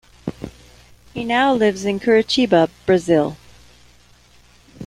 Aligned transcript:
He 1.13 1.23
now 1.23 1.53
lives 1.53 1.85
in 1.85 1.99
Curitiba, 1.99 2.71
Brazil. 2.87 3.37